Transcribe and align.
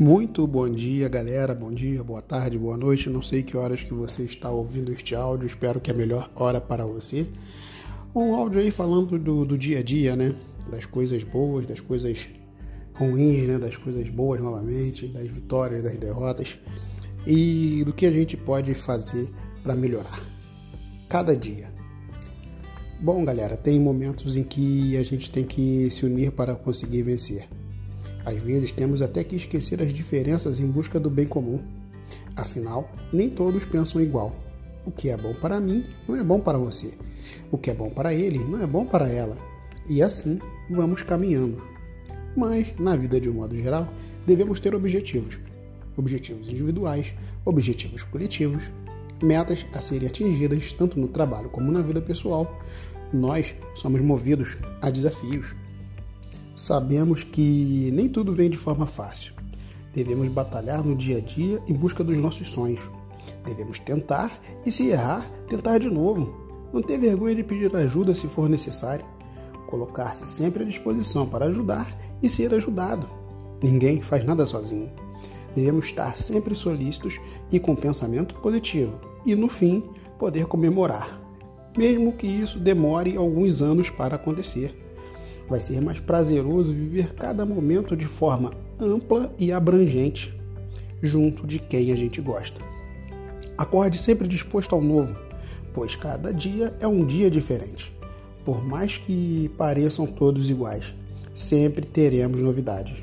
Muito 0.00 0.46
bom 0.46 0.70
dia, 0.70 1.08
galera. 1.08 1.52
Bom 1.52 1.72
dia, 1.72 2.04
boa 2.04 2.22
tarde, 2.22 2.56
boa 2.56 2.76
noite. 2.76 3.10
Não 3.10 3.20
sei 3.20 3.42
que 3.42 3.56
horas 3.56 3.82
que 3.82 3.92
você 3.92 4.22
está 4.22 4.48
ouvindo 4.48 4.92
este 4.92 5.12
áudio. 5.12 5.48
Espero 5.48 5.80
que 5.80 5.90
é 5.90 5.94
a 5.94 5.96
melhor 5.96 6.30
hora 6.36 6.60
para 6.60 6.86
você. 6.86 7.26
Um 8.14 8.32
áudio 8.32 8.60
aí 8.60 8.70
falando 8.70 9.18
do, 9.18 9.44
do 9.44 9.58
dia 9.58 9.80
a 9.80 9.82
dia, 9.82 10.14
né? 10.14 10.36
Das 10.70 10.86
coisas 10.86 11.24
boas, 11.24 11.66
das 11.66 11.80
coisas 11.80 12.28
ruins, 12.94 13.48
né? 13.48 13.58
Das 13.58 13.76
coisas 13.76 14.08
boas 14.08 14.40
novamente, 14.40 15.08
das 15.08 15.26
vitórias, 15.26 15.82
das 15.82 15.98
derrotas 15.98 16.56
e 17.26 17.82
do 17.84 17.92
que 17.92 18.06
a 18.06 18.12
gente 18.12 18.36
pode 18.36 18.74
fazer 18.74 19.28
para 19.64 19.74
melhorar 19.74 20.20
cada 21.08 21.34
dia. 21.34 21.72
Bom, 23.00 23.24
galera, 23.24 23.56
tem 23.56 23.80
momentos 23.80 24.36
em 24.36 24.44
que 24.44 24.96
a 24.96 25.02
gente 25.02 25.28
tem 25.28 25.44
que 25.44 25.90
se 25.90 26.06
unir 26.06 26.30
para 26.30 26.54
conseguir 26.54 27.02
vencer. 27.02 27.48
Às 28.24 28.42
vezes 28.42 28.72
temos 28.72 29.00
até 29.00 29.24
que 29.24 29.36
esquecer 29.36 29.80
as 29.82 29.92
diferenças 29.92 30.60
em 30.60 30.66
busca 30.66 30.98
do 30.98 31.10
bem 31.10 31.26
comum. 31.26 31.62
Afinal, 32.36 32.90
nem 33.12 33.30
todos 33.30 33.64
pensam 33.64 34.00
igual. 34.00 34.34
O 34.84 34.90
que 34.90 35.10
é 35.10 35.16
bom 35.16 35.34
para 35.34 35.60
mim 35.60 35.84
não 36.08 36.16
é 36.16 36.22
bom 36.22 36.40
para 36.40 36.56
você. 36.56 36.94
O 37.50 37.58
que 37.58 37.70
é 37.70 37.74
bom 37.74 37.90
para 37.90 38.14
ele 38.14 38.38
não 38.38 38.62
é 38.62 38.66
bom 38.66 38.86
para 38.86 39.08
ela. 39.08 39.36
E 39.88 40.02
assim 40.02 40.38
vamos 40.70 41.02
caminhando. 41.02 41.62
Mas, 42.36 42.76
na 42.78 42.94
vida 42.94 43.20
de 43.20 43.28
um 43.28 43.34
modo 43.34 43.56
geral, 43.56 43.88
devemos 44.26 44.60
ter 44.60 44.74
objetivos. 44.74 45.38
Objetivos 45.96 46.48
individuais, 46.48 47.12
objetivos 47.44 48.02
coletivos, 48.04 48.70
metas 49.22 49.64
a 49.72 49.80
serem 49.80 50.08
atingidas 50.08 50.72
tanto 50.72 50.98
no 50.98 51.08
trabalho 51.08 51.48
como 51.48 51.72
na 51.72 51.82
vida 51.82 52.00
pessoal. 52.00 52.62
Nós 53.12 53.54
somos 53.74 54.00
movidos 54.00 54.56
a 54.80 54.90
desafios. 54.90 55.54
Sabemos 56.58 57.22
que 57.22 57.88
nem 57.92 58.08
tudo 58.08 58.34
vem 58.34 58.50
de 58.50 58.56
forma 58.56 58.84
fácil. 58.84 59.32
Devemos 59.94 60.26
batalhar 60.26 60.84
no 60.84 60.96
dia 60.96 61.18
a 61.18 61.20
dia 61.20 61.62
em 61.68 61.72
busca 61.72 62.02
dos 62.02 62.16
nossos 62.16 62.48
sonhos. 62.48 62.80
Devemos 63.44 63.78
tentar 63.78 64.36
e, 64.66 64.72
se 64.72 64.88
errar, 64.88 65.30
tentar 65.46 65.78
de 65.78 65.88
novo. 65.88 66.34
Não 66.72 66.82
ter 66.82 66.98
vergonha 66.98 67.36
de 67.36 67.44
pedir 67.44 67.74
ajuda 67.76 68.12
se 68.12 68.26
for 68.26 68.48
necessário. 68.48 69.06
Colocar-se 69.68 70.26
sempre 70.26 70.64
à 70.64 70.66
disposição 70.66 71.28
para 71.28 71.46
ajudar 71.46 71.96
e 72.20 72.28
ser 72.28 72.52
ajudado. 72.52 73.08
Ninguém 73.62 74.02
faz 74.02 74.24
nada 74.24 74.44
sozinho. 74.44 74.90
Devemos 75.54 75.86
estar 75.86 76.18
sempre 76.18 76.56
solícitos 76.56 77.20
e 77.52 77.60
com 77.60 77.76
pensamento 77.76 78.34
positivo 78.34 78.98
e, 79.24 79.36
no 79.36 79.48
fim, 79.48 79.84
poder 80.18 80.46
comemorar, 80.46 81.20
mesmo 81.76 82.14
que 82.14 82.26
isso 82.26 82.58
demore 82.58 83.16
alguns 83.16 83.62
anos 83.62 83.88
para 83.90 84.16
acontecer. 84.16 84.87
Vai 85.48 85.62
ser 85.62 85.80
mais 85.80 85.98
prazeroso 85.98 86.74
viver 86.74 87.14
cada 87.14 87.46
momento 87.46 87.96
de 87.96 88.04
forma 88.04 88.52
ampla 88.78 89.34
e 89.38 89.50
abrangente, 89.50 90.34
junto 91.02 91.46
de 91.46 91.58
quem 91.58 91.90
a 91.90 91.96
gente 91.96 92.20
gosta. 92.20 92.60
Acorde 93.56 93.98
sempre 93.98 94.28
disposto 94.28 94.74
ao 94.74 94.82
novo, 94.82 95.16
pois 95.72 95.96
cada 95.96 96.32
dia 96.34 96.74
é 96.80 96.86
um 96.86 97.04
dia 97.04 97.30
diferente. 97.30 97.90
Por 98.44 98.62
mais 98.62 98.98
que 98.98 99.50
pareçam 99.56 100.06
todos 100.06 100.50
iguais, 100.50 100.92
sempre 101.34 101.86
teremos 101.86 102.40
novidades. 102.40 103.02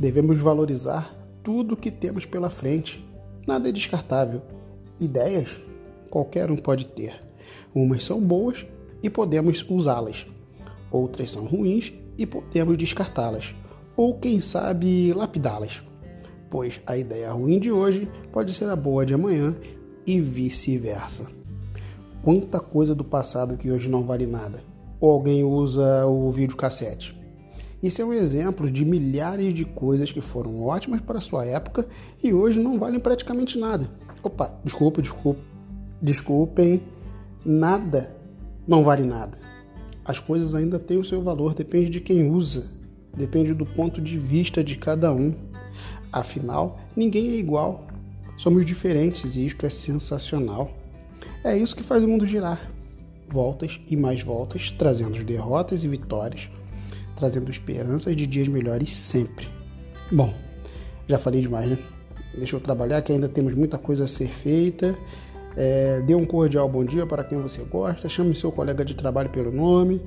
Devemos 0.00 0.38
valorizar 0.40 1.14
tudo 1.44 1.76
que 1.76 1.90
temos 1.90 2.24
pela 2.24 2.50
frente. 2.50 3.04
Nada 3.46 3.68
é 3.68 3.72
descartável. 3.72 4.42
Ideias, 5.00 5.56
qualquer 6.10 6.50
um 6.50 6.56
pode 6.56 6.88
ter. 6.88 7.20
Umas 7.72 8.04
são 8.04 8.20
boas 8.20 8.66
e 9.02 9.08
podemos 9.08 9.64
usá-las 9.68 10.26
outras 10.90 11.32
são 11.32 11.44
ruins 11.44 11.92
e 12.16 12.26
podemos 12.26 12.76
descartá-las, 12.76 13.54
ou 13.96 14.18
quem 14.18 14.40
sabe 14.40 15.12
lapidá-las, 15.12 15.82
pois 16.50 16.80
a 16.86 16.96
ideia 16.96 17.32
ruim 17.32 17.58
de 17.58 17.70
hoje 17.70 18.08
pode 18.32 18.52
ser 18.54 18.68
a 18.68 18.76
boa 18.76 19.04
de 19.04 19.14
amanhã 19.14 19.54
e 20.06 20.20
vice-versa. 20.20 21.26
Quanta 22.22 22.58
coisa 22.60 22.94
do 22.94 23.04
passado 23.04 23.56
que 23.56 23.70
hoje 23.70 23.88
não 23.88 24.04
vale 24.04 24.26
nada, 24.26 24.62
ou 25.00 25.10
alguém 25.10 25.44
usa 25.44 26.06
o 26.06 26.30
videocassete. 26.32 27.16
Isso 27.80 28.02
é 28.02 28.04
um 28.04 28.12
exemplo 28.12 28.68
de 28.68 28.84
milhares 28.84 29.54
de 29.54 29.64
coisas 29.64 30.10
que 30.10 30.20
foram 30.20 30.64
ótimas 30.64 31.00
para 31.00 31.20
sua 31.20 31.46
época 31.46 31.86
e 32.22 32.34
hoje 32.34 32.58
não 32.58 32.76
valem 32.76 32.98
praticamente 32.98 33.56
nada. 33.56 33.88
Opa, 34.20 34.50
desculpa, 34.64 35.00
desculpa. 35.00 35.40
Desculpem, 36.02 36.82
nada 37.44 38.16
não 38.66 38.82
vale 38.82 39.04
nada 39.04 39.38
as 40.08 40.18
coisas 40.18 40.54
ainda 40.54 40.78
têm 40.78 40.96
o 40.96 41.04
seu 41.04 41.22
valor, 41.22 41.52
depende 41.52 41.90
de 41.90 42.00
quem 42.00 42.30
usa, 42.30 42.66
depende 43.14 43.52
do 43.52 43.66
ponto 43.66 44.00
de 44.00 44.16
vista 44.16 44.64
de 44.64 44.74
cada 44.74 45.12
um. 45.12 45.34
Afinal, 46.10 46.80
ninguém 46.96 47.28
é 47.28 47.34
igual, 47.34 47.86
somos 48.38 48.64
diferentes 48.64 49.36
e 49.36 49.44
isto 49.44 49.66
é 49.66 49.70
sensacional. 49.70 50.74
É 51.44 51.54
isso 51.54 51.76
que 51.76 51.82
faz 51.82 52.02
o 52.02 52.08
mundo 52.08 52.24
girar. 52.24 52.70
Voltas 53.28 53.78
e 53.86 53.98
mais 53.98 54.22
voltas, 54.22 54.70
trazendo 54.70 55.22
derrotas 55.22 55.84
e 55.84 55.88
vitórias, 55.88 56.48
trazendo 57.14 57.50
esperanças 57.50 58.16
de 58.16 58.26
dias 58.26 58.48
melhores 58.48 58.96
sempre. 58.96 59.46
Bom, 60.10 60.32
já 61.06 61.18
falei 61.18 61.42
demais, 61.42 61.68
né? 61.68 61.78
Deixa 62.34 62.56
eu 62.56 62.60
trabalhar 62.60 63.02
que 63.02 63.12
ainda 63.12 63.28
temos 63.28 63.52
muita 63.52 63.76
coisa 63.76 64.04
a 64.04 64.08
ser 64.08 64.28
feita 64.28 64.96
é, 65.56 66.00
dê 66.00 66.14
um 66.14 66.24
cordial 66.24 66.68
bom 66.68 66.84
dia 66.84 67.06
para 67.06 67.24
quem 67.24 67.38
você 67.38 67.62
gosta, 67.62 68.08
chame 68.08 68.34
seu 68.34 68.52
colega 68.52 68.84
de 68.84 68.94
trabalho 68.94 69.28
pelo 69.30 69.50
nome, 69.50 70.00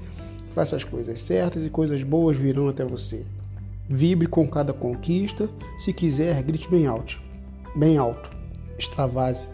faça 0.53 0.75
as 0.75 0.83
coisas 0.83 1.21
certas 1.21 1.65
e 1.65 1.69
coisas 1.69 2.01
boas 2.03 2.37
virão 2.37 2.67
até 2.67 2.85
você. 2.85 3.25
Vibre 3.89 4.27
com 4.27 4.47
cada 4.47 4.71
conquista, 4.71 5.49
se 5.77 5.91
quiser, 5.91 6.41
grite 6.43 6.69
bem 6.69 6.87
alto, 6.87 7.21
bem 7.75 7.97
alto, 7.97 8.29
extravase. 8.77 9.47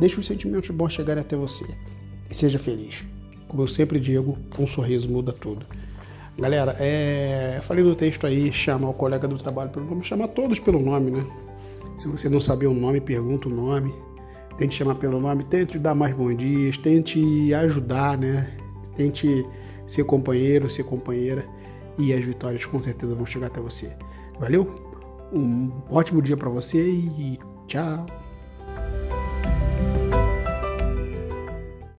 Deixe 0.00 0.18
os 0.18 0.26
sentimentos 0.26 0.70
bons 0.70 0.92
chegarem 0.92 1.20
até 1.20 1.36
você 1.36 1.64
e 2.30 2.34
seja 2.34 2.58
feliz. 2.58 3.04
Como 3.46 3.62
eu 3.62 3.68
sempre 3.68 4.00
digo, 4.00 4.38
um 4.58 4.66
sorriso 4.66 5.08
muda 5.08 5.32
tudo. 5.32 5.66
Galera, 6.36 6.74
é, 6.80 7.60
falei 7.62 7.84
no 7.84 7.94
texto 7.94 8.26
aí, 8.26 8.52
chama 8.52 8.88
o 8.88 8.94
colega 8.94 9.28
do 9.28 9.38
trabalho 9.38 9.70
pelo 9.70 9.86
nome, 9.86 10.02
chama 10.02 10.26
todos 10.26 10.58
pelo 10.58 10.80
nome, 10.80 11.10
né? 11.10 11.24
Se 11.96 12.08
você 12.08 12.28
não 12.28 12.40
saber 12.40 12.66
o 12.66 12.74
nome, 12.74 13.00
pergunta 13.00 13.48
o 13.48 13.52
nome 13.52 13.94
tente 14.58 14.74
chamar 14.74 14.96
pelo 14.96 15.20
nome, 15.20 15.44
tente 15.44 15.78
dar 15.78 15.94
mais 15.94 16.16
bons 16.16 16.36
dias, 16.36 16.78
tente 16.78 17.52
ajudar, 17.54 18.18
né? 18.18 18.50
Tente 18.96 19.46
ser 19.86 20.04
companheiro, 20.04 20.70
ser 20.70 20.84
companheira 20.84 21.44
e 21.98 22.12
as 22.12 22.24
vitórias 22.24 22.64
com 22.64 22.80
certeza 22.80 23.14
vão 23.14 23.26
chegar 23.26 23.48
até 23.48 23.60
você. 23.60 23.92
Valeu? 24.38 24.82
Um 25.32 25.70
ótimo 25.90 26.22
dia 26.22 26.36
para 26.36 26.48
você 26.48 26.86
e 26.88 27.38
tchau. 27.66 28.06